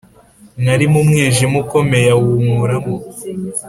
[0.63, 2.95] Narimumwijima ukomeye awunkuramo